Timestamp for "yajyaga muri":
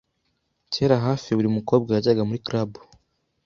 1.91-2.43